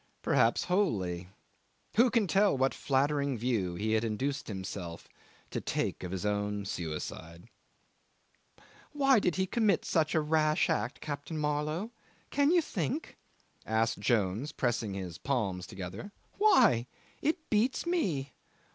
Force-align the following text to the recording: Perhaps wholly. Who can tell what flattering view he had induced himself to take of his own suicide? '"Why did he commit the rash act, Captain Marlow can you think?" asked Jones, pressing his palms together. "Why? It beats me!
Perhaps 0.23 0.63
wholly. 0.63 1.29
Who 1.95 2.09
can 2.09 2.25
tell 2.25 2.57
what 2.57 2.73
flattering 2.73 3.37
view 3.37 3.75
he 3.75 3.93
had 3.93 4.03
induced 4.03 4.47
himself 4.47 5.07
to 5.51 5.61
take 5.61 6.03
of 6.03 6.11
his 6.11 6.25
own 6.25 6.65
suicide? 6.65 7.47
'"Why 8.93 9.19
did 9.19 9.35
he 9.35 9.45
commit 9.45 9.83
the 9.83 10.19
rash 10.21 10.71
act, 10.71 11.01
Captain 11.01 11.37
Marlow 11.37 11.91
can 12.31 12.49
you 12.49 12.63
think?" 12.63 13.15
asked 13.63 13.99
Jones, 13.99 14.51
pressing 14.51 14.95
his 14.95 15.19
palms 15.19 15.67
together. 15.67 16.11
"Why? 16.39 16.87
It 17.21 17.51
beats 17.51 17.85
me! 17.85 18.33